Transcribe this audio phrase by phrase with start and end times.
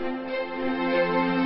[0.00, 1.37] うん。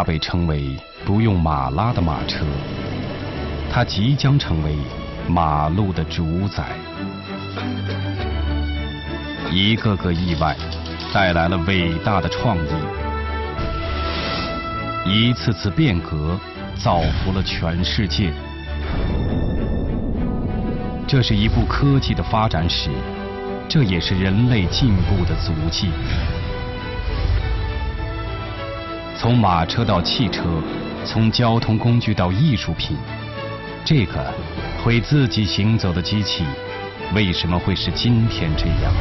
[0.00, 2.46] 它被称为不用马拉的马车，
[3.70, 4.74] 它即将成为
[5.28, 6.68] 马路的主宰。
[9.52, 10.56] 一个个意外
[11.12, 12.70] 带来了伟大的创意，
[15.04, 16.40] 一次次变革
[16.82, 18.32] 造福了全世界。
[21.06, 22.88] 这是一部科技的发展史，
[23.68, 25.90] 这也是人类进步的足迹。
[29.20, 30.44] 从马车到汽车，
[31.04, 32.96] 从交通工具到艺术品，
[33.84, 34.32] 这个
[34.82, 36.42] 会自己行走的机器，
[37.14, 38.94] 为什么会是今天这样？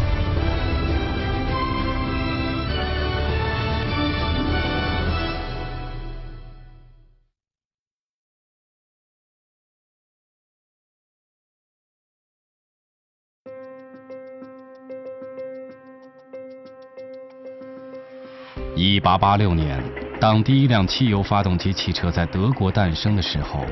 [18.76, 19.99] 一八八六年。
[20.20, 23.66] 当第一辆汽油发动机汽车在德国诞生的时候，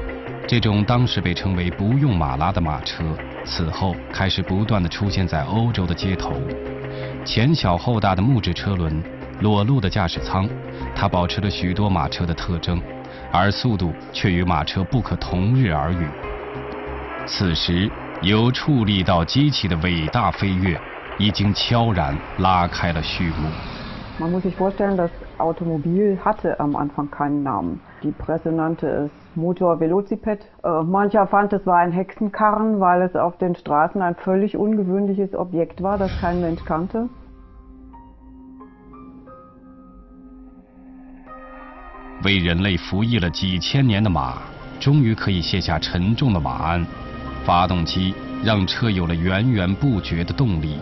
[0.47, 3.03] 这种当时被称为不用马拉的马车，
[3.43, 6.31] 此后开始不断的出现在欧洲的街头。
[7.25, 9.03] 前小后大的木质车轮，
[9.41, 10.47] 裸露的驾驶舱，
[10.95, 12.81] 它保持了许多马车的特征，
[13.29, 16.07] 而速度却与马车不可同日而语。
[17.25, 17.91] 此时，
[18.21, 20.79] 由畜力到机器的伟大飞跃，
[21.19, 23.49] 已经悄然拉开了序幕。
[25.38, 27.80] Man muss sich vorstellen, dass Automobil hatte am Anfang keinen Namen.
[28.02, 30.46] Die Presse nannte es Motor Velociped.
[30.62, 35.34] Äh, mancher fand, es war ein Hexenkarren, weil es auf den Straßen ein völlig ungewöhnliches
[35.34, 37.08] Objekt war, das kein Mensch kannte.
[42.24, 44.34] 为人类服役了几千年的马，
[44.78, 46.86] 终于可以卸下沉重的马鞍。
[47.44, 50.78] 发动机让车有了源源不绝的动力。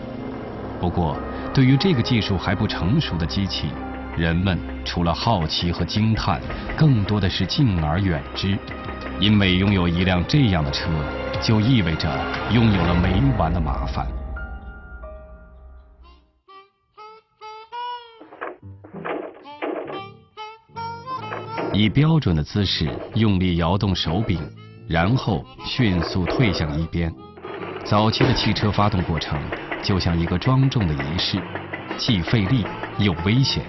[0.79, 1.17] 不过，
[1.51, 3.69] 对于这个技术还不成熟的机器，
[4.16, 6.40] 人们除了好奇和惊叹，
[6.76, 8.58] 更多的是敬而远之，
[9.20, 10.88] 因为拥有一辆这样的车，
[11.40, 12.10] 就意味着
[12.50, 14.06] 拥有了没完的麻烦。
[21.72, 24.40] 以标准的姿势用力摇动手柄，
[24.88, 27.12] 然后迅速退向一边。
[27.84, 29.38] 早期的汽车发动过程。
[29.82, 31.40] 就像一个庄重的仪式，
[31.96, 32.66] 既费力
[32.98, 33.62] 又危险，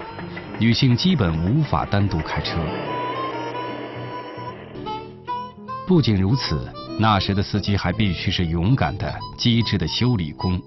[0.60, 2.58] 女性基本无法单独开车。
[5.86, 6.68] 不仅如此，
[6.98, 10.60] 那时的司机还必须是勇敢的、机智的修理工，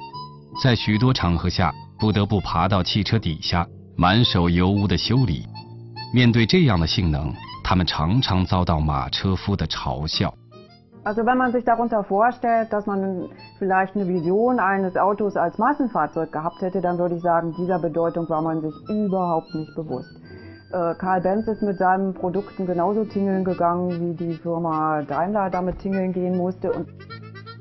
[0.63, 3.67] 在许多场合下不得不爬到汽车底下，
[3.97, 5.45] 满手油污的修理。
[6.13, 10.33] 面对这样的性能，他们常常遭到马车夫的嘲笑。
[11.04, 16.60] Also wenn man sich darunter vorstellt, dass man vielleicht eine Vision eines Autos als Massenfahrzeug gehabt
[16.62, 20.10] hätte, dann würde ich sagen, dieser Bedeutung war man sich überhaupt nicht bewusst.
[20.72, 25.78] Äh, Karl Benz ist mit seinen Produkten genauso tingeln gegangen, wie die Firma Daimler damit
[25.78, 26.72] tingeln gehen musste.
[26.72, 26.88] Und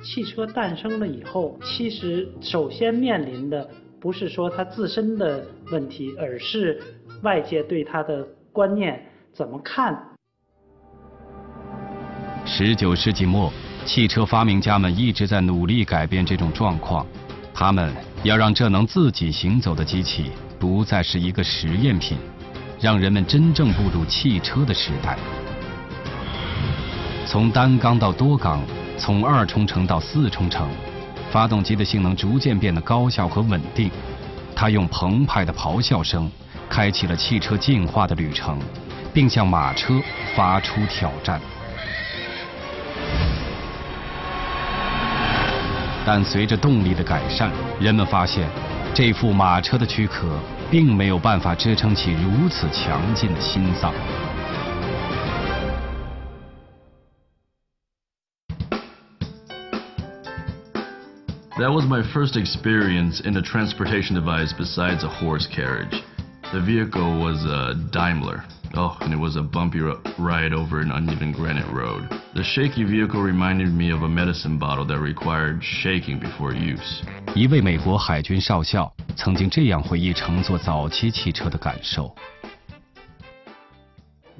[0.01, 3.67] 汽车诞生了以后，其实首先面临的
[4.01, 6.79] 不是说它自身的问题，而是
[7.21, 8.99] 外界对它的观念
[9.33, 9.95] 怎么看。
[12.44, 13.52] 十九世纪末，
[13.84, 17.06] 汽车发明家们一直在努力改变这种状况，
[17.54, 22.18] 他们要让这能自己行走的机器不再是一个实验品，
[22.80, 25.16] 让人们真正步入汽车的时代。
[27.26, 28.60] 从单缸到多缸，
[28.98, 30.68] 从二冲程到四冲程，
[31.30, 33.90] 发动机的性能逐渐变得高效和稳定。
[34.56, 36.30] 它用澎湃的咆哮声，
[36.68, 38.58] 开启了汽车进化的旅程，
[39.14, 40.02] 并向马车
[40.34, 41.40] 发出挑战。
[46.12, 48.48] 但随着动力的改善，人们发现，
[48.92, 53.94] 这副马车的躯壳并没有办法支撑起如此强劲的心脏。
[61.56, 66.02] That was my first experience in a transportation device besides a horse carriage.
[66.50, 68.42] The vehicle was a Daimler.
[68.74, 69.78] Oh, and it was a bumpy
[70.18, 72.19] ride over an uneven granite road.
[72.32, 77.02] The shaky vehicle reminded me of a medicine bottle that required shaking before use.
[77.34, 82.14] 一位美国海军少校曾经这样回忆乘坐早期汽车的感受。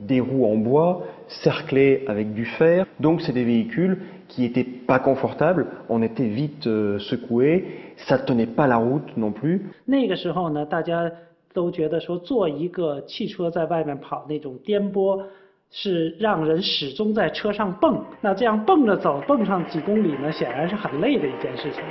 [0.06, 1.02] Des roues en bois
[1.42, 3.98] cerclées avec du fer, donc c'est des véhicules
[4.28, 5.66] qui étaient pas confortables.
[5.88, 6.68] On était vite
[7.00, 9.66] secoué, ça tenait pas la route non plus.
[9.84, 11.10] 那个时候呢，大家
[11.52, 15.24] 都觉得说，坐一个汽车在外面跑那种颠簸，
[15.72, 18.04] 是让人始终在车上蹦。
[18.20, 21.82] 那这样蹦着走，蹦上几公里呢，显然是很累的一件事情。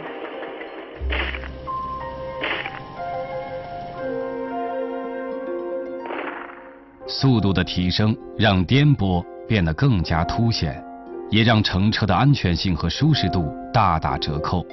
[7.07, 10.81] 速度的提升让颠簸变得更加凸显，
[11.29, 14.65] 也让乘车的安全性和舒适度大打折扣。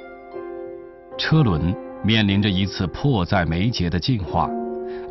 [1.17, 4.49] 车轮面临着一次迫在眉睫的进化。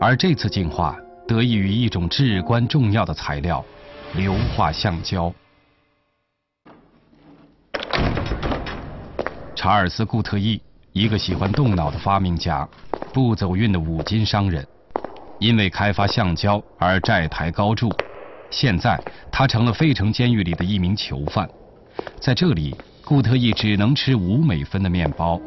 [0.00, 0.96] 而这次进化
[1.26, 3.64] 得益于一种至关重要的材料——
[4.16, 5.30] 硫化橡胶。
[9.54, 10.60] 查尔斯·固特异，
[10.92, 12.66] 一个喜欢动脑的发明家，
[13.12, 14.66] 不走运的五金商人，
[15.38, 17.92] 因为开发橡胶而债台高筑。
[18.50, 18.98] 现在，
[19.30, 21.48] 他成了费城监狱里的一名囚犯。
[22.18, 22.74] 在这里，
[23.04, 25.38] 固特异只能吃五美分的面包，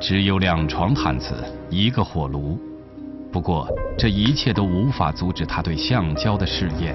[0.00, 1.34] 只有两床毯子，
[1.70, 2.60] 一个火炉。
[3.32, 3.66] 不过，
[3.98, 6.94] 这一切都无法阻止他对橡胶的试验。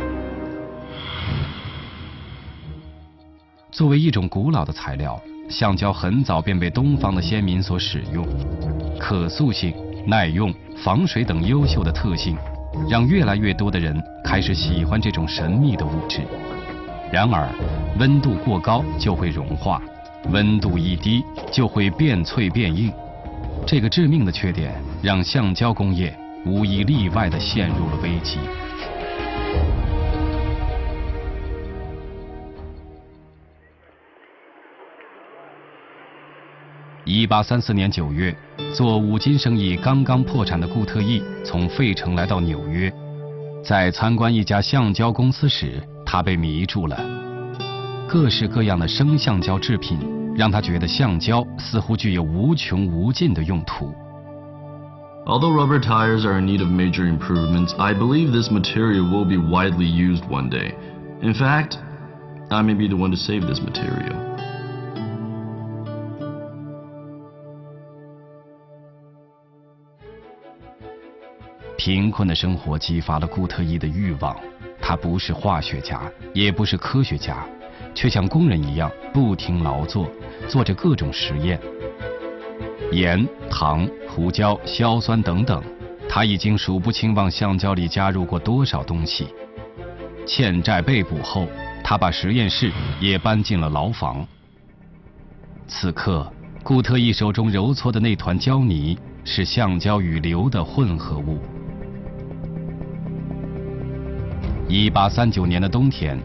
[3.72, 5.20] 作为一种古老的材料，
[5.50, 8.26] 橡胶很早便被东方的先民所使用。
[8.98, 9.74] 可塑性、
[10.06, 10.54] 耐用、
[10.84, 12.36] 防水等优秀的特性，
[12.90, 16.22] 让越来越多的人开始喜欢这种神秘的物质。
[17.12, 17.50] 然而，
[18.00, 19.82] 温度过高就会融化，
[20.32, 22.92] 温度一低就会变脆变硬。
[23.66, 26.18] 这个致命的缺点让橡胶工业。
[26.46, 28.38] 无一例外地陷入了危机。
[37.08, 38.36] 一八三四年九月，
[38.76, 42.94] 做五金生意刚刚破产的固特异从费城来到纽约，
[43.64, 47.00] 在参观一家橡胶公司时，他被迷住了。
[48.10, 49.98] 各式各样的生橡胶制品
[50.36, 53.96] 让他觉得橡胶似乎具有无穷无尽的用途。
[55.26, 59.88] Although rubber tires are in need of major improvements, I believe this material will be widely
[59.88, 60.74] used one day.
[61.22, 61.78] In fact,
[62.50, 64.37] I may be the one to save this material.
[71.78, 74.36] 贫困的生活激发了固特异的欲望。
[74.82, 76.02] 他不是化学家，
[76.34, 77.46] 也不是科学家，
[77.94, 80.10] 却像工人一样不停劳作，
[80.48, 81.60] 做着各种实验。
[82.92, 85.62] 盐、糖、胡椒、硝酸等等，
[86.08, 89.28] 他已经数不清往橡胶里加入过多少东西。
[90.26, 91.48] 欠债被捕后，
[91.84, 94.26] 他把实验室也搬进了牢房。
[95.68, 96.32] 此刻，
[96.64, 101.40] 固特异手中揉搓的那团胶泥是橡胶与硫的混合物。
[104.70, 106.20] 一八三九年的冬天。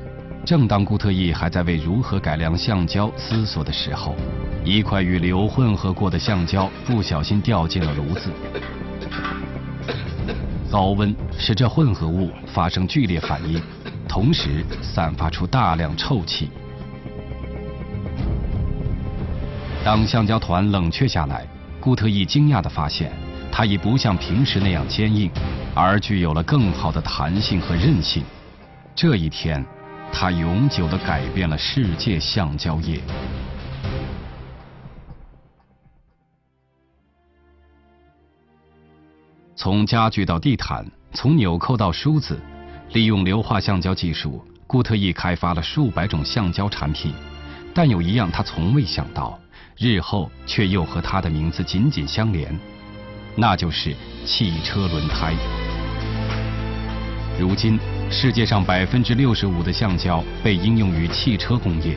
[0.44, 4.16] 正当固特异还在为如何改良橡胶思索的时候，
[4.64, 8.28] 一块与硫混合过的橡胶不小心掉进了炉子。
[10.68, 13.62] 高温使这混合物发生剧烈反应，
[14.08, 16.50] 同时散发出大量臭气。
[19.84, 21.46] 当橡胶团冷却下来，
[21.78, 23.12] 固特异惊讶地发现，
[23.52, 25.30] 它已不像平时那样坚硬，
[25.74, 28.24] 而具有了更好的弹性和韧性。
[28.96, 29.64] 这一天。
[30.14, 33.00] 它永久地改变了世界橡胶业。
[39.56, 42.38] 从家具到地毯，从纽扣到梳子，
[42.92, 47.14] 利用硫化橡胶技术，固特异开发了数百种橡胶产品，
[47.74, 49.40] 但有一样他从未想到，
[49.78, 52.54] 日后却又和他的名字紧紧相连，
[53.34, 55.34] 那就是汽车轮胎。
[57.40, 57.78] 如今，
[58.10, 61.96] 世界上百分之六十五的橡胶被应用于汽车工业。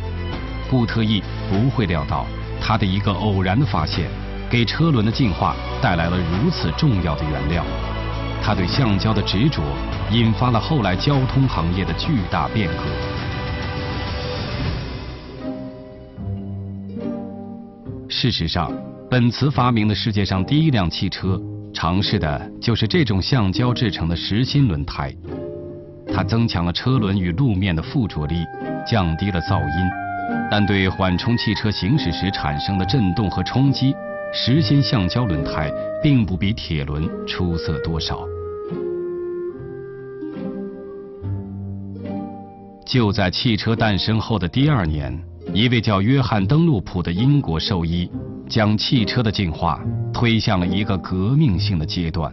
[0.69, 2.25] 布特意不会料到，
[2.59, 4.09] 他的一个偶然的发现，
[4.49, 7.63] 给车轮的进化带来了如此重要的原料。
[8.41, 9.61] 他对橡胶的执着，
[10.11, 12.83] 引发了后来交通行业的巨大变革。
[18.07, 18.71] 事实上，
[19.15, 21.41] 本茨发明的世界上第一辆汽车，
[21.73, 25.09] 尝试的就是这种橡胶制成的实心轮胎。
[26.13, 28.35] 它增强了车轮与路面的附着力，
[28.85, 29.89] 降低了噪音。
[30.51, 33.95] 但对缓冲汽车行驶时产生的震动和冲击，
[34.33, 35.71] 实心橡胶轮胎
[36.03, 38.19] 并不比铁轮出色多少。
[42.85, 45.17] 就在汽车诞生后的第二年，
[45.53, 48.11] 一位叫约翰·登陆普的英国兽医，
[48.47, 49.79] 将汽车的进化
[50.13, 52.31] 推向了一个革命性的阶段。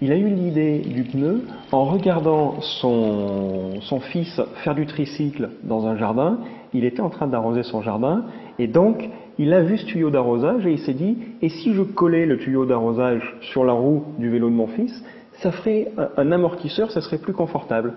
[0.00, 5.86] Il a eu l'idée du pneu en regardant son, son, fils faire du tricycle dans
[5.86, 6.38] un jardin.
[6.74, 8.24] Il était en train d'arroser son jardin
[8.58, 11.82] et donc il a vu ce tuyau d'arrosage et il s'est dit et si je
[11.82, 14.92] collais le tuyau d'arrosage sur la roue du vélo de mon fils,
[15.40, 17.94] ça ferait un, un amortisseur, ça serait plus confortable.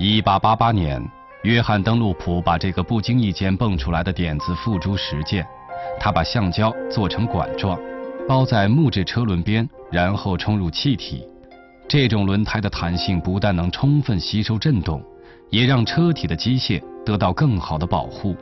[0.00, 1.10] 1888年，
[1.42, 5.46] 约翰·登陆普把这个不经意间蹦出来的点子付诸实践，
[5.98, 7.78] 他把橡胶做成管状。
[8.28, 11.26] 包在木质车轮边，然后冲入气体。
[11.88, 15.02] 这种轮胎的弹性不但能充分吸收振动，
[15.48, 18.36] 也让车体的机械得到更好的保护。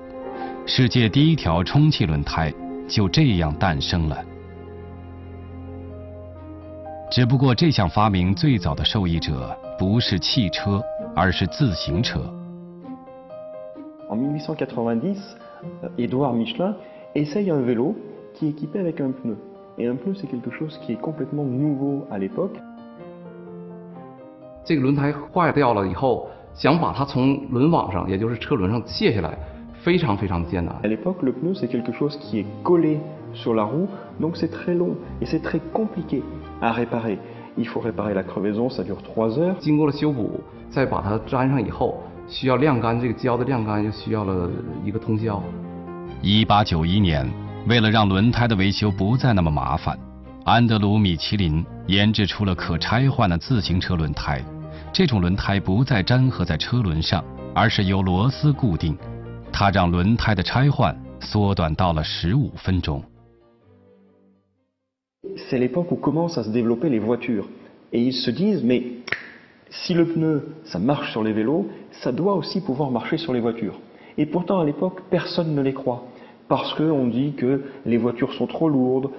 [0.66, 2.52] 世界第一条充气轮胎
[2.86, 4.22] 就这样诞生了。
[7.10, 10.82] 只不过这项发明最早的受益者不是汽车，
[11.16, 12.30] 而是自行车。
[14.08, 15.36] En 1890,
[15.84, 16.76] euh, Édouard Michelin
[17.14, 17.96] essaye un vélo
[18.34, 19.36] qui est équipé avec un pneu.
[19.78, 22.58] Et un pneu, c'est quelque chose qui est complètement nouveau à l'époque.
[30.82, 32.98] À l'époque, le pneu, c'est quelque chose qui est collé
[33.34, 33.88] sur la roue,
[34.20, 36.22] donc c'est très long et c'est très compliqué
[36.60, 37.18] à réparer.
[37.56, 39.56] Il faut réparer la crevaison, ça dure 3 heures.
[42.28, 44.50] 需要晾干，这个胶的晾干又需要了
[44.84, 45.42] 一个通宵。
[46.22, 47.28] 一八九一年。
[47.66, 49.98] 为了让轮胎的维修不再那么麻烦，
[50.44, 54.42] 安德鲁·米其林研制出了可拆换的自行车轮胎。
[54.90, 57.22] 这种轮胎不再粘合在车轮上，
[57.54, 58.96] 而是由螺丝固定。
[59.52, 63.02] 它让轮胎的拆换缩短到了十五分钟。
[65.36, 67.44] C'est l'époque où commencent à se développer les voitures,
[67.92, 68.82] et ils se disent mais
[69.70, 71.66] si le pneu ça marche sur les vélos,
[72.02, 73.78] ça doit aussi pouvoir marcher sur les voitures.
[74.16, 76.04] Et pourtant à l'époque personne ne les croit.
[76.48, 79.10] parce qu'on dit que les voitures sont trop lourdes.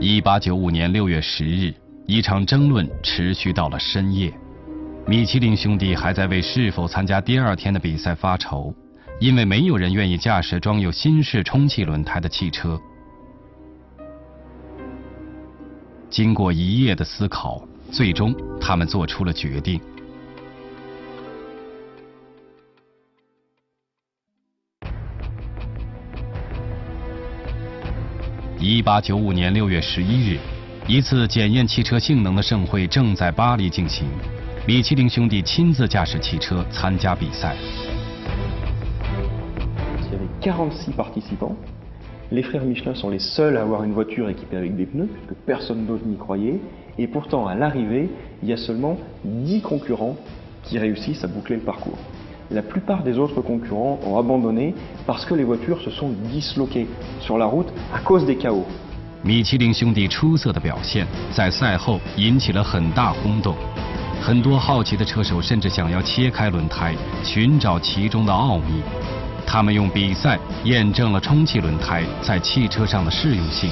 [0.00, 1.74] 一八九五年六月十日，
[2.06, 4.32] 一场争论持续到了深夜。
[5.06, 8.72] 米其林兄弟还在为是否参加第二天的比赛发愁，
[9.20, 12.80] 因为没有人愿意驾驶装有新式充气轮胎的汽车。
[16.12, 19.80] 经过一夜的思考，最终他们做出了决定。
[28.58, 30.38] 一八九五年六月十一日，
[30.86, 34.06] 一次检验汽车性能的盛会正在巴黎进行。
[34.66, 37.56] 米其林兄弟亲自驾驶汽车参加比赛。
[42.31, 45.85] Les frères Michelin sont les seuls à avoir une voiture équipée avec des pneus, puisque personne
[45.85, 46.59] d'autre n'y croyait.
[46.97, 48.09] Et pourtant, à l'arrivée,
[48.43, 50.17] il y a seulement 10 concurrents
[50.63, 51.97] qui réussissent à boucler le parcours.
[52.49, 54.73] La plupart des autres concurrents ont abandonné
[55.05, 56.87] parce que les voitures se sont disloquées
[57.19, 58.65] sur la route à cause des chaos.
[59.23, 63.55] 米其林兄弟出色的表现在赛后引起了很大轰动，
[64.21, 66.93] 很多好奇的车手甚至想要切开轮胎
[67.23, 68.81] 寻找其中的奥秘。
[69.46, 73.70] 他们用比赛验证了充气轮胎在汽车上的适用性，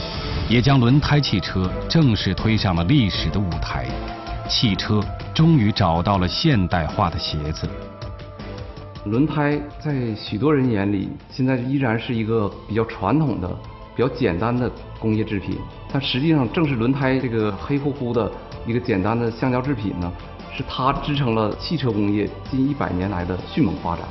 [0.48, 3.86] 也将轮胎汽车正式推上了历史的舞台。
[4.48, 5.00] 汽车
[5.32, 7.68] 终于找到了现代化的鞋子。
[9.04, 13.48] 轮胎在许多人眼里，现在依然是一个比较传统的、
[13.96, 15.56] 比较简单的工业制品。
[15.90, 18.30] 但实际上，正是轮胎这个黑乎乎的
[18.66, 20.12] 一个简单的橡胶制品呢，
[20.54, 24.04] 是它支撑了汽车工业近一百年来的迅猛发展。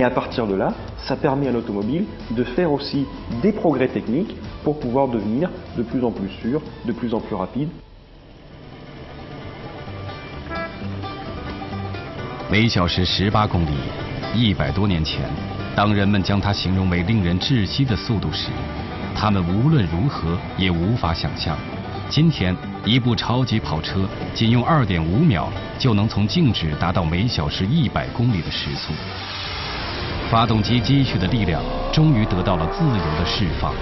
[0.00, 0.72] Et à partir de là,
[1.04, 3.04] ça permet à l'automobile de faire aussi
[3.42, 7.36] des progrès techniques pour pouvoir devenir de plus en plus sûr, de plus en plus
[7.36, 7.68] rapide.
[12.50, 13.74] 每小时十八公里，
[14.34, 15.20] 一百多年前，
[15.76, 18.48] 当人们将它形容为令人窒息的速度时，
[19.14, 21.58] 他们无论如何也无法想象，
[22.08, 28.94] 今天一部超级跑车仅用二点五秒就能从静止达到每小时一百公里的时速。
[30.30, 31.60] 发动机积蓄的力量
[31.92, 33.74] 终于得到了自由的释放，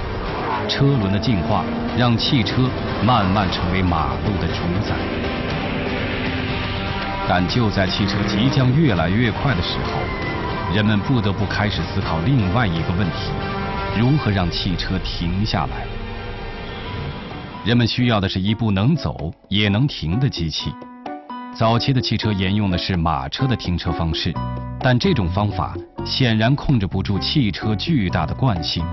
[0.67, 1.63] 车轮的进化
[1.95, 2.71] 让汽车
[3.05, 4.95] 慢慢成为马路的主宰。
[7.29, 13.31] 但就在汽车即将越来越快的时候，人们不得不开始思考另外一个问题：
[14.01, 15.87] 如何让汽车停下来？
[17.63, 20.73] 人们需要的是一部能走也能停的机器。
[21.59, 24.33] 早期的汽车沿用的是马车的停车方式，
[24.79, 28.87] 但这种方法显然控制不住汽车巨大的惯性。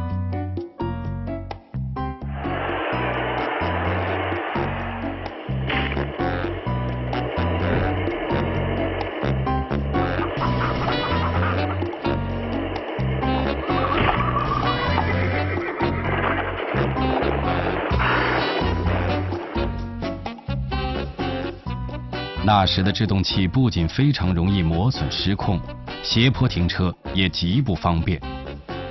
[22.45, 25.59] 那时的制动器不仅非常容易磨损失控，
[26.03, 28.21] 斜坡停车也极不方便。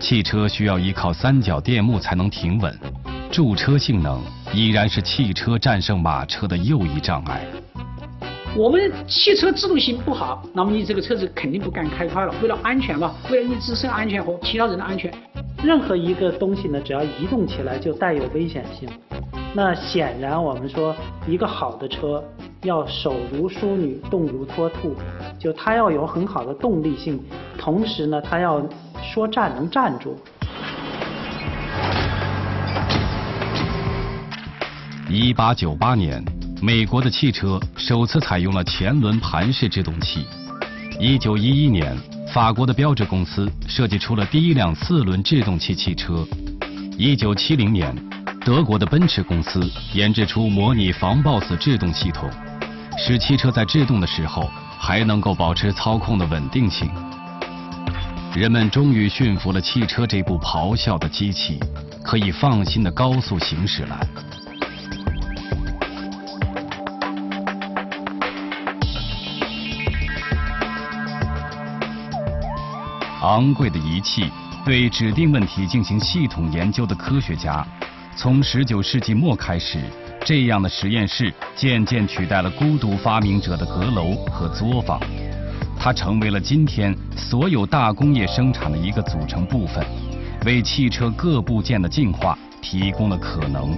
[0.01, 2.77] 汽车需要依靠三角电木才能停稳，
[3.31, 4.21] 驻车性能
[4.53, 7.47] 依然是汽车战胜马车的又一障碍。
[8.57, 12.35] 我们汽车制动性不好，那么你这个车子肯定不敢开快了。
[12.43, 15.15] 为了安全嘛，为了你自身安全和其他人的安全，
[15.63, 18.89] 任何一个东西呢，只要移动起来就带有危险性。
[19.55, 20.93] 那显然我们说
[21.29, 22.21] 一个好的车。
[22.65, 24.97] 要手如淑女，动如脱兔，
[25.39, 27.23] 就它要有很好的动力性，
[27.59, 28.61] 同时呢，它要
[29.03, 30.19] 说站能站住。
[35.11, 36.25] 一八九八年，
[36.63, 40.27] 美国的汽车首次采用了前轮盘式制动器。
[40.99, 41.95] 一九一一年，
[42.33, 46.27] 法国的标致公司设计出了第一辆四轮制动器汽车。
[46.97, 47.95] 一九七零年，
[48.41, 49.61] 德国的奔驰公司
[49.93, 52.31] 研制出模拟防抱死制动系统。
[52.97, 56.91] 使汽车在制动的时候还能够保持操控的稳定性。
[58.35, 61.61] 人们终于驯服了汽车这部咆哮的机器，
[62.03, 64.01] 可以放心的高速行驶了。
[73.23, 74.31] 昂贵的仪器，
[74.65, 77.67] 对指定问题进行系统研究的科学家，
[78.17, 79.79] 从19世纪末开始。
[80.25, 84.99] 这样的实验室渐渐取代了孤独发明者的阁楼和作坊，
[85.79, 89.85] 它成为了今天所有大工业生产的一个组成部分，
[90.47, 93.77] 为汽车各部件的进化提供了可能。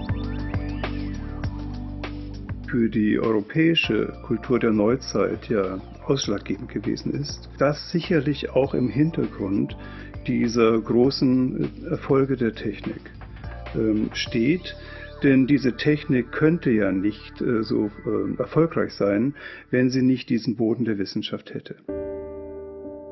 [15.22, 17.90] Denn diese Technik könnte ja nicht so
[18.38, 19.32] erfolgreich sein,
[19.70, 21.76] wenn sie nicht diesen Boden der Wissenschaft hätte.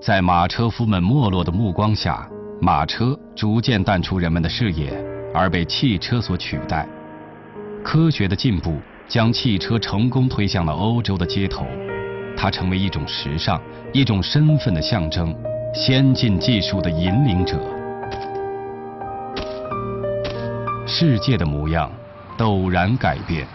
[0.03, 2.29] 在马车夫们没落的目光下，
[2.61, 4.93] 马车逐渐淡出人们的视野，
[5.33, 6.87] 而被汽车所取代。
[7.83, 11.67] 科学的进步将汽车成功推向了欧洲的街头，
[12.37, 13.59] 它成为一种时尚，
[13.95, 15.35] 一种身份的象征，
[15.75, 17.59] 先进技术的引领者。
[20.87, 21.91] 世界的模样
[22.37, 23.47] 陡然改变。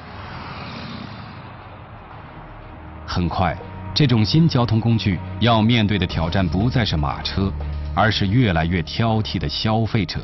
[3.06, 3.58] 很快，
[3.94, 7.52] 这种新交通工具要面对的挑战不再是马车，
[7.96, 10.20] 而是越来越挑剔的消费者。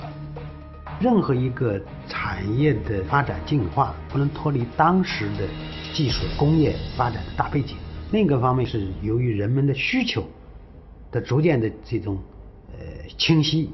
[0.99, 5.47] 任何一个产业的发展进化，不能脱离当时的
[5.93, 7.77] 技术工业发展的大背景。
[8.11, 10.23] 另一个方面是由于人们的需求
[11.11, 12.17] 的逐渐的这种
[12.71, 13.71] 呃清晰。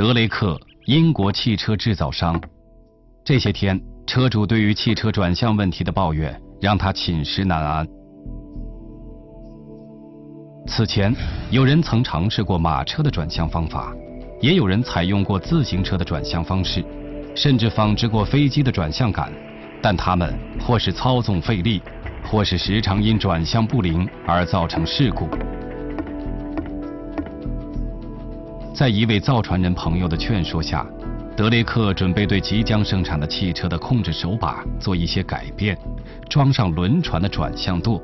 [0.00, 2.40] 德雷克，英国汽车制造商。
[3.22, 7.86] 这些天，车主对于汽车转向问题的抱怨让他寝食难安。
[10.66, 11.14] 此前，
[11.50, 13.94] 有人曾尝试过马车的转向方法，
[14.40, 16.82] 也有人采用过自行车的转向方式，
[17.36, 19.30] 甚至仿制过飞机的转向杆，
[19.82, 20.34] 但他们
[20.66, 21.82] 或是操纵费力，
[22.24, 25.28] 或是时常因转向不灵而造成事故。
[28.73, 30.85] 在一位造船人朋友的劝说下，
[31.35, 35.77] 德雷克准备对即将生产的汽车的控制手把做一些改变，
[36.29, 38.01] 装上轮船的转向舵。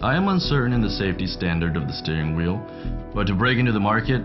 [0.00, 2.58] I am uncertain in the safety standard of the steering wheel,
[3.14, 4.20] but to break into the market,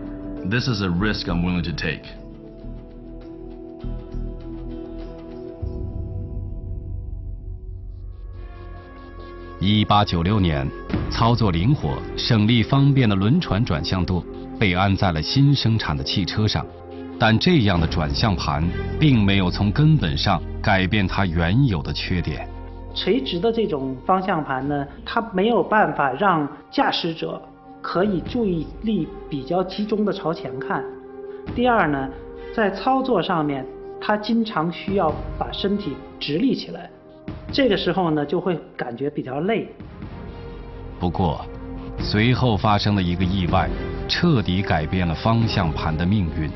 [0.50, 2.04] this is a risk I'm willing to take.
[9.65, 10.71] 1896年，
[11.11, 14.23] 操作灵活、省力方便的轮船转向舵
[14.61, 16.67] 被安在了新生产的汽车上，
[17.19, 18.63] 但这样的转向盘
[19.01, 22.47] 并没有从根本上改变它原有的缺点。
[22.95, 27.41] 垂直的这种方向盘呢，它没有办法让驾驶者
[27.81, 30.85] 可以注意力比较集中的朝前看。
[31.55, 32.07] 第二呢，
[32.55, 33.65] 在操作上面，
[33.99, 36.91] 他经常需要把身体直立起来，
[37.53, 39.69] 这个时候呢，就会感觉比较累。
[40.99, 41.45] 不过，
[42.01, 43.69] 随后发生的一个意外，
[44.09, 46.51] 彻底改变了方向盘的命运。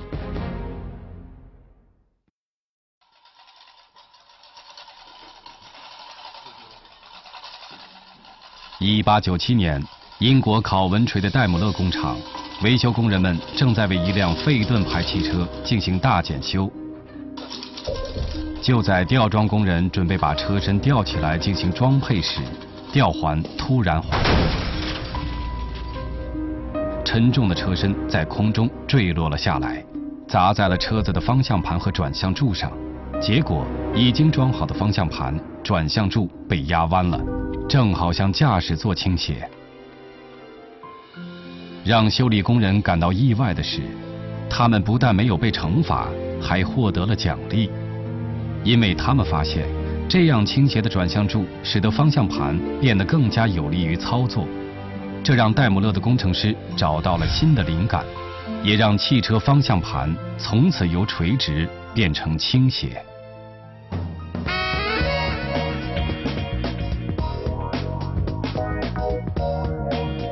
[8.81, 9.83] 一八九七年，
[10.20, 12.16] 英国考文垂的戴姆勒工厂。
[12.62, 16.68] 维修工人们正在为一辆费顿牌汽车进行大检修。
[18.61, 22.40] 就在吊装工人准备把车身吊起来进行装配时，
[22.92, 24.33] 吊环突然滑落，
[27.05, 29.85] 沉重的车身在空中坠落了下来，
[30.27, 32.73] 砸在了车子的方向盘和转向柱上。
[33.21, 37.21] 结果，已经装好的方向盘、转向柱被压弯了，
[37.68, 39.49] 正好向驾驶座倾斜。
[41.85, 43.81] 让修理工人感到意外的是，
[44.49, 46.09] 他们不但没有被惩罚，
[46.40, 47.71] 还获得了奖励，
[48.64, 49.66] 因为他们发现，
[50.09, 54.47] 这样倾斜的转向柱使得方向盘变得更加有利于操作，
[55.23, 58.05] 这让戴姆勒的工程师找到了新的灵感，
[58.62, 63.03] 也让汽车方向盘从此由垂直变成倾斜。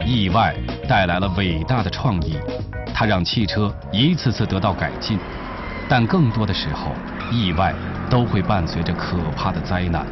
[0.05, 0.55] 意外。
[0.89, 2.37] 带来了伟大的创意，
[2.95, 5.19] 它让汽车一次次得到改进，
[5.89, 6.93] 但更多的时候，
[7.33, 7.75] 意外
[8.09, 10.07] 都会伴随着可怕的灾难。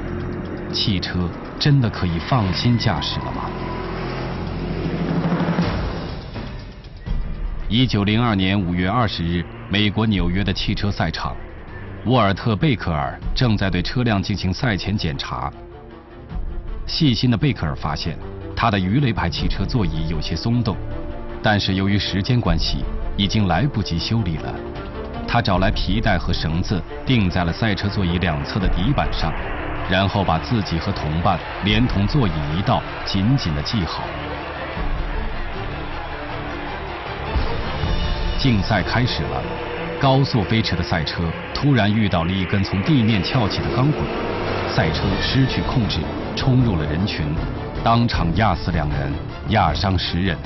[0.72, 1.28] 汽车
[1.58, 3.50] 真的可以放心驾驶了吗？
[7.68, 11.34] 一九零二年五月二十日，美国纽约的汽车赛场，
[12.06, 15.52] 沃尔特·贝克尔正在对车辆进行赛前检查。
[16.86, 18.16] 细心的贝克尔发现。
[18.56, 20.76] 他的鱼雷牌汽车座椅有些松动，
[21.42, 22.84] 但是由于时间关系，
[23.16, 24.54] 已经来不及修理了。
[25.34, 29.34] 他找来皮带和绳子，钉在了赛车座椅两侧的底板上，
[29.90, 34.04] 然后把自己和同伴连同座椅一道紧紧地系好。
[38.38, 39.42] 竞赛开始了，
[40.00, 44.02] 高速飞驰的赛车突然遇到了一根从地面翘起的钢轨，
[44.68, 45.98] 赛车失去控制，
[46.36, 47.26] 冲入了人群。
[47.82, 49.12] 当场压死两人，
[49.48, 50.38] 压伤十人。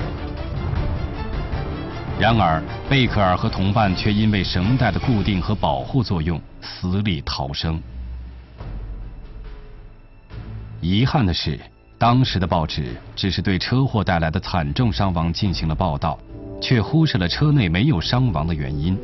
[2.21, 7.81] 然而，贝克尔和同伴却因为绳带的固定和保护作用，死里逃生。
[10.81, 11.59] 遗憾的是，
[11.97, 16.19] 当时的报纸只是对车祸带来的惨重伤亡进行了报道，
[16.61, 18.99] 却忽视了车内没有伤亡的原因。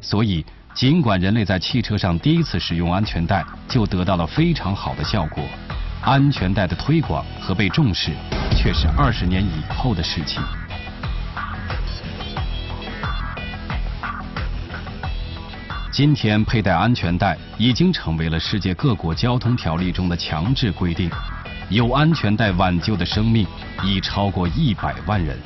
[0.00, 0.44] 所以。
[0.72, 5.42] 尽管人类在汽车上第一次使用安全带就得到了非常好的效果，
[6.02, 8.12] 安全带的推广和被重视
[8.56, 10.42] 却是二十年以后的事情。
[15.92, 21.10] 今天佩戴安全带已经成为了世界各国交通条例中的强制规定，
[21.68, 23.46] 有安全带挽救的生命
[23.84, 25.36] 已超过一百万人。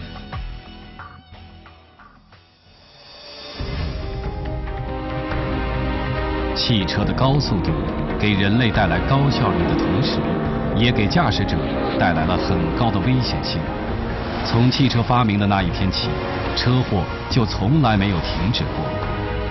[6.66, 7.70] 汽车的高速度
[8.18, 10.18] 给人类带来高效率的同时，
[10.74, 11.59] 也给驾驶者
[12.00, 13.61] 带来了很高的危险性。
[14.46, 16.09] 从汽车发明的那一天起，
[16.57, 18.87] 车祸就从来没有停止过，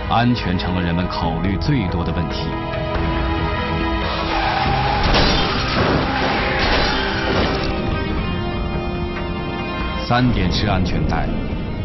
[0.10, 2.48] 安全成了人们考虑最多的问题。
[10.04, 11.28] 三点式安全带、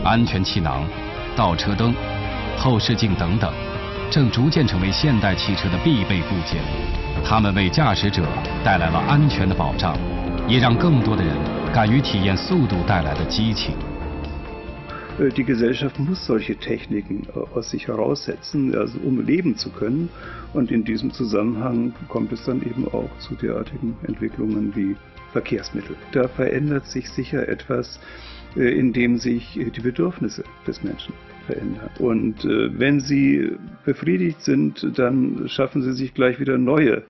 [0.02, 0.86] 安全气囊、
[1.36, 1.94] 倒车灯、
[2.56, 3.52] 后视镜等等。
[4.10, 6.62] 正逐渐成为现代汽车的必备部件，
[7.22, 8.22] 它们为驾驶者
[8.64, 9.94] 带来了安全的保障，
[10.48, 11.36] 也让更多的人
[11.74, 13.74] 敢于体验速度带来的激情。
[15.18, 20.08] Die Gesellschaft muss solche Techniken aus sich heraussetzen, also um leben zu können.
[20.54, 24.96] Und in diesem Zusammenhang kommt es dann eben auch zu derartigen Entwicklungen wie
[25.32, 25.96] Verkehrsmittel.
[26.12, 28.00] Da verändert sich sicher etwas,
[28.54, 31.12] in dem sich die Bedürfnisse des Menschen
[31.48, 31.88] verändern.
[31.98, 37.02] Und äh, wenn sie befriedigt sind, dann schaffen sie sich gleich wieder neue.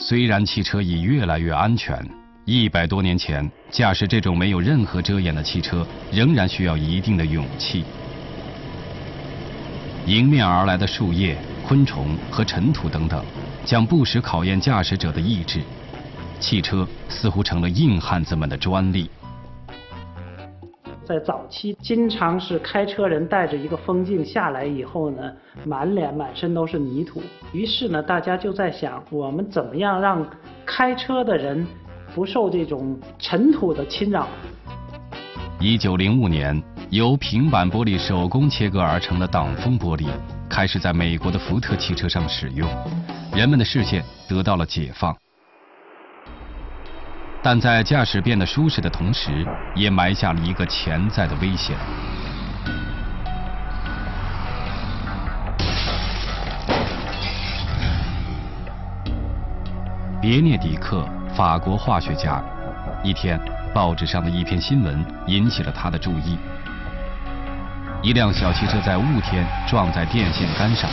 [0.00, 2.02] 虽然汽车已越来越安全，
[2.44, 7.84] 一百多年前驾驶这种没有任何遮掩的汽车仍然需要一定的勇气。
[10.06, 13.22] 迎面而来的树叶、昆虫和尘土等等，
[13.66, 15.60] 将不时考验驾驶者的意志。
[16.40, 19.10] 汽车似乎成了硬汉子们的专利。
[21.08, 25.32] 在早期，经常是开车人带着一个风镜下来以后呢，
[25.64, 27.22] 满脸满身都是泥土。
[27.50, 30.22] 于是呢，大家就在想，我们怎么样让
[30.66, 31.66] 开车的人
[32.14, 34.28] 不受这种尘土的侵扰？
[35.58, 40.06] 一九零五年，由平板玻璃手工切割而成的挡风玻璃
[40.46, 42.68] 开始在美国的福特汽车上使用，
[43.34, 45.16] 人们的视线得到了解放。
[47.40, 51.76] 但在驾驶变得舒适的同时，也埋下了一个潜在的危险。
[60.20, 62.42] 别涅迪克，法国化学家。
[63.04, 63.40] 一天，
[63.72, 66.36] 报纸上的一篇新闻引起了他的注意：
[68.02, 70.90] 一辆小汽车在雾天撞在电线杆上，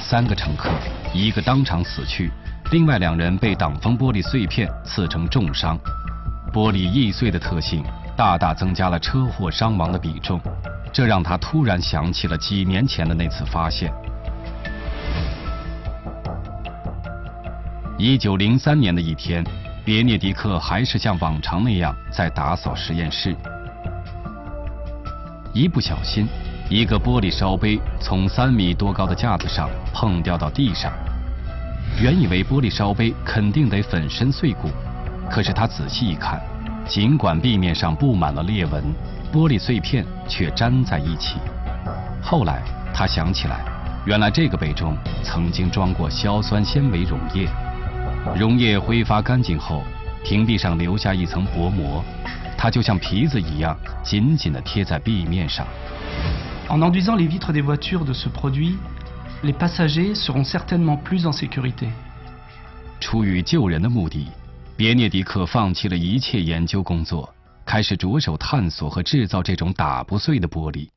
[0.00, 0.68] 三个乘客，
[1.14, 2.32] 一个当场死去。
[2.70, 5.78] 另外两人被挡风玻璃碎片刺成重伤，
[6.52, 7.82] 玻璃易碎的特性
[8.14, 10.38] 大大增加了车祸伤亡的比重，
[10.92, 13.90] 这让他突然想起了几年前的那次发现。
[17.96, 19.42] 一九零三年的一天，
[19.82, 23.34] 别涅迪克还是像往常那样在打扫实验室，
[25.54, 26.28] 一不小心，
[26.68, 30.92] 一个玻璃烧杯从三米多高的架子上碰掉到地上。
[32.00, 34.68] 原以为玻璃烧杯肯定得粉身碎骨，
[35.28, 36.40] 可是他仔细一看，
[36.86, 38.84] 尽管壁面上布满了裂纹，
[39.32, 41.38] 玻璃碎片却粘在一起。
[42.22, 42.62] 后来
[42.94, 43.64] 他想起来，
[44.06, 47.48] 原来这个杯中曾经装过硝酸纤维溶液，
[48.36, 49.82] 溶液挥发干净后，
[50.24, 52.04] 瓶壁上留下一层薄膜，
[52.56, 55.66] 它就像皮子一样紧紧地贴在壁面上。
[56.68, 58.76] En enduisant les vitres des voitures de ce produit.
[59.42, 61.88] Les passagers are certainement plus en sécurité.
[63.00, 64.26] 出于救人的目的，
[64.76, 67.32] 别涅迪克放弃了一切研究工作，
[67.64, 70.88] 开始着手探索和制造这种打不碎的玻璃。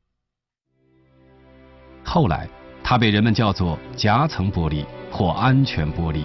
[2.04, 2.48] 后来，
[2.82, 6.24] 它被人们叫做夹层玻璃或安全玻璃，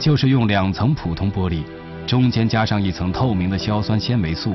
[0.00, 1.62] 就是用两层普通玻璃，
[2.08, 4.52] 中间加上一层透明的硝酸纤维素。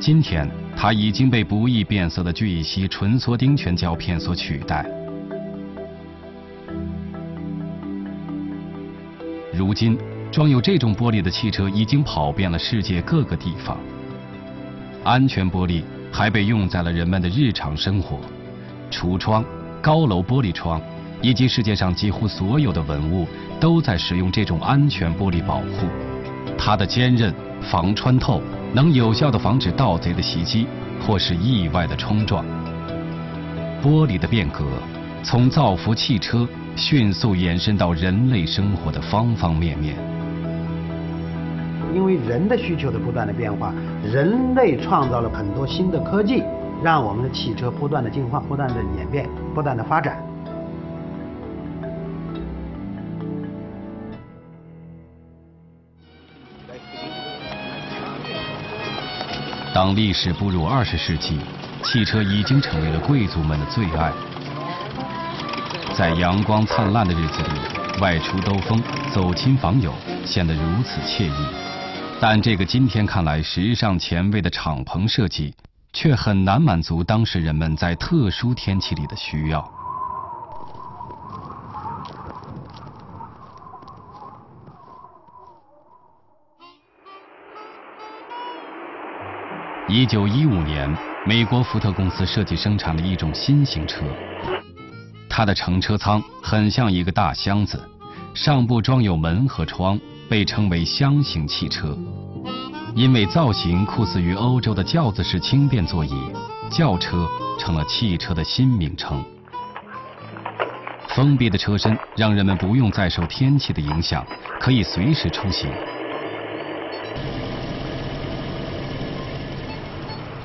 [0.00, 4.84] 今天，它已经被不易变色的聚乙烯纯缩丁醛胶片所取代。
[9.54, 9.98] 如今，
[10.30, 13.78] 装有这种玻璃的汽车已经跑遍了世界各个地方。
[15.04, 18.18] 安全玻璃还被用在了人们的日常生活，
[18.90, 19.44] 橱窗、
[19.82, 20.80] 高楼玻璃窗
[21.20, 23.28] 以及世界上几乎所有的文物
[23.60, 25.86] 都在使用这种安全玻璃保护。
[26.56, 28.40] 它的坚韧、防穿透，
[28.72, 30.66] 能有效地防止盗贼的袭击
[31.04, 32.42] 或是意外的冲撞。
[33.82, 34.64] 玻璃的变革，
[35.22, 36.48] 从造福汽车。
[36.76, 39.94] 迅速延伸到人类生活的方方面面。
[41.94, 46.42] 因为人的需求的不断的变化，人类创造了很多新的科技，
[46.82, 50.16] 让我们的汽车不断的进化、不断的演变、不断的发展。
[59.74, 61.38] 当历史步入二十世纪，
[61.82, 64.10] 汽车已经成为了贵族们的最爱。
[65.94, 69.92] 在阳光灿烂的日子里，外出兜风、走亲访友，
[70.24, 71.46] 显得如此惬意。
[72.18, 75.54] 但这个今天看来时尚前卫的敞篷设计，
[75.92, 79.70] 却很难满足当时人们在特殊天气里的需要。
[89.88, 90.90] 一九一五年，
[91.26, 94.06] 美国福特公司设计生产了一种新型车。
[95.34, 97.82] 它的乘车舱很像一个大箱子，
[98.34, 101.96] 上部装有门和窗，被称为箱型汽车。
[102.94, 106.12] 因为造型酷似于欧洲的轿子式轻便座椅，
[106.70, 107.26] 轿车
[107.58, 109.24] 成了汽车的新名称。
[111.08, 114.26] 封闭的车身让人们不用再受天气的影响，
[114.60, 115.70] 可以随时出行。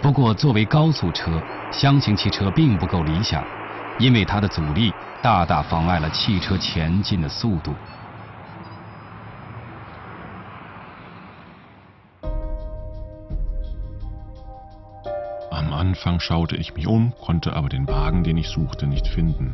[0.01, 3.43] 不过，作为高速车，箱型汽车并不够理想。
[3.99, 7.73] 因为它的阻力大大妨碍了汽车前进的速度。
[15.49, 19.53] Am Anfang schaute ich mich um, konnte aber den Wagen, den ich suchte, nicht finden.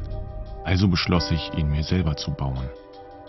[0.66, 2.66] Also beschloss ich, ihn mir selber zu bauen.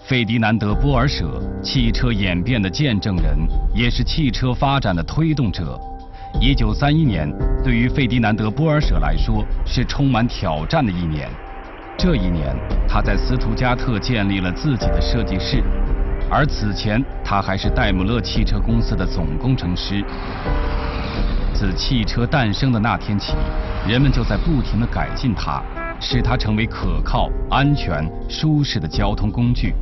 [0.06, 5.80] 费迪南德·波尔舍，汽车演变的见证人，也是汽车发展的推动者。
[6.40, 11.28] 一九三一年对于费迪南德·波尔舍来说是充满挑战的一年。
[11.96, 12.54] 这一年，
[12.88, 15.62] 他在斯图加特建立了自己的设计室，
[16.28, 20.04] 而此前他还是戴姆勒汽车公司的总工程师。
[21.54, 23.34] 自汽车诞生的那天起，
[23.88, 25.62] 人们就在不停地改进它，
[26.00, 29.72] 使它成为可靠、安全、舒适的交通工具。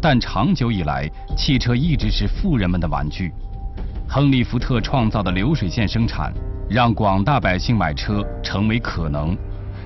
[0.00, 3.32] 但长久以来，汽车一直是富人们的玩具。
[4.10, 6.32] 亨利·福特创造的流水线生产，
[6.66, 9.36] 让广大百姓买车成为可能。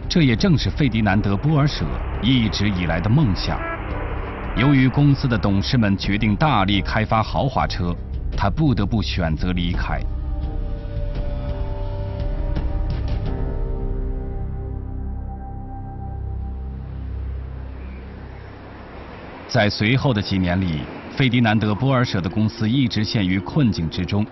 [0.08, 1.84] 这也正是费迪南德·波尔舍
[2.22, 3.60] 一直以来的梦想。
[4.56, 7.92] 由于公司的董事们决定大力开发豪华车，
[8.36, 10.00] 他不得不选择离开。
[19.48, 20.82] 在随后的几年里，
[21.16, 24.26] 费迪南德·波尔舍的公司一直陷于困境之中。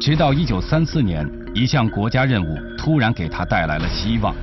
[0.00, 4.34] 直到1934年，一项国家任务突然给他带来了希望。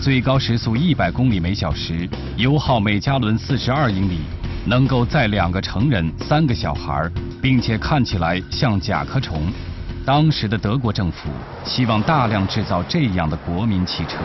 [0.00, 4.20] 最高时速100公里每小时，油耗每加仑42英里，
[4.66, 7.08] 能够载两个成人、三个小孩，
[7.40, 9.52] 并且看起来像甲壳虫。
[10.04, 11.30] 当时的德国政府
[11.64, 14.18] 希望大量制造这样的国民汽车。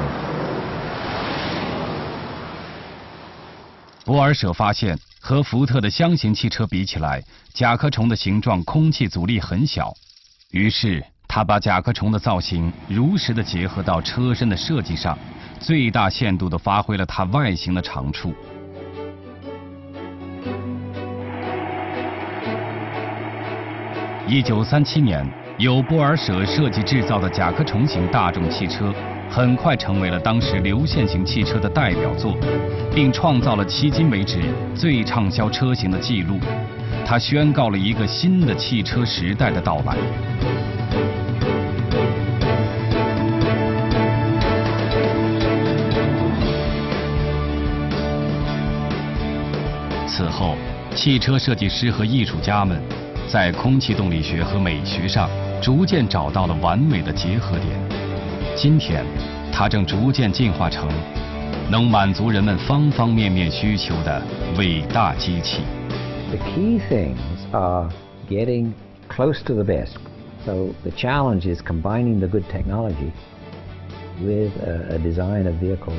[4.10, 9.94] 博尔舍发现，和福特的箱型汽车比起来，甲壳虫的形状空气阻力很小。
[10.50, 15.16] 于是，他把甲壳虫的造型如实的结合到车身的设计上，
[15.60, 18.34] 最大限度的发挥了它外形的长处。
[24.28, 25.24] 一九三七年。
[25.60, 28.94] 由波尔舍设计制造的甲壳虫型大众汽车，
[29.32, 32.36] 很快成为了当时流线型汽车的代表作，
[32.94, 34.42] 并创造了迄今为止
[34.76, 36.40] 最畅销车型的记录。
[37.06, 39.96] 它宣告了一个新的汽车时代的到来。
[50.08, 50.56] 此后，
[50.96, 52.82] 汽车设计师和艺术家们
[53.28, 55.30] 在空气动力学和美学上。
[55.62, 57.89] 逐渐找到了完美的结合点。
[58.62, 59.06] 今天，
[59.54, 60.86] 它正逐渐进化成
[61.72, 64.22] 能满足人们方方面面需求的
[64.58, 65.62] 伟大机器。
[66.30, 67.16] The key things
[67.54, 67.90] are
[68.30, 68.74] getting
[69.08, 69.94] close to the best.
[70.46, 73.14] So the challenge is combining the good technology
[74.22, 75.94] with a, a design of vehicle.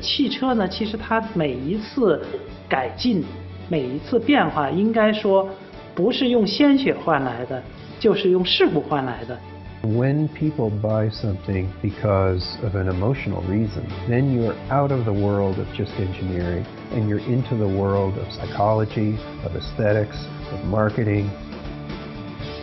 [0.00, 2.24] 汽车呢，其实它每一次
[2.66, 3.22] 改进，
[3.68, 5.46] 每一次变化，应该说。
[5.94, 7.62] 不是用鲜血换来的，
[8.00, 9.38] 就是用事故换来的。
[9.83, 15.67] When people buy something because of an emotional reason, then you're out of the world of
[15.73, 20.17] just engineering and you're into the world of psychology, of aesthetics,
[20.51, 21.29] of marketing.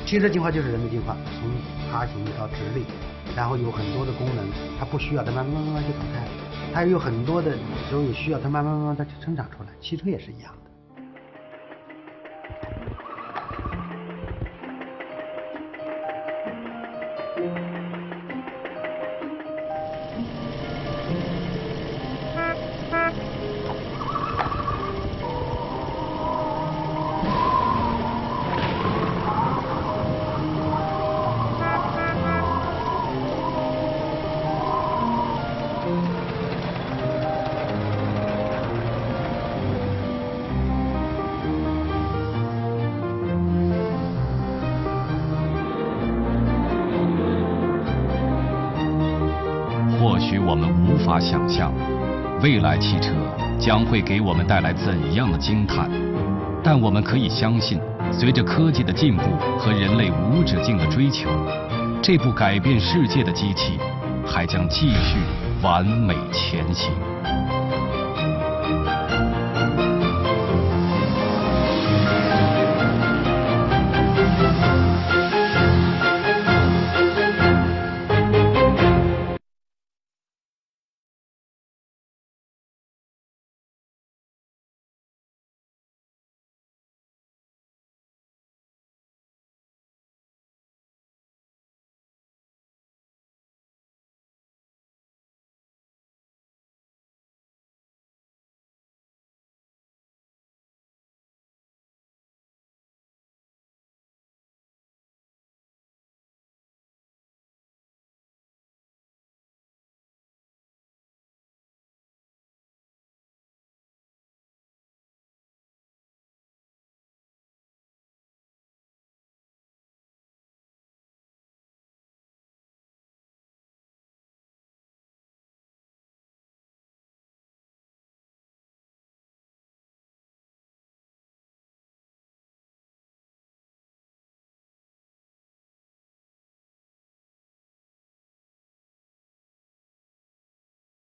[0.05, 1.49] 汽车进化就是人的进化，从
[1.91, 2.85] 爬行到直立，
[3.35, 4.45] 然后有很多的功能，
[4.79, 6.31] 它不需要，它慢慢慢慢就淘汰了。
[6.75, 7.53] 它有很多的
[7.89, 9.71] 时候有需要，它慢慢慢慢它就生产出来。
[9.81, 10.68] 汽车也是一样的。
[53.60, 55.92] 将会给我们带来怎样的惊叹？
[56.64, 57.80] 但我们可以相信，
[58.12, 59.24] 随着科技的进步
[59.58, 61.30] 和人类无止境的追求，
[62.02, 63.78] 这部改变世界的机器
[64.26, 65.18] 还将继续
[65.62, 66.92] 完美前行。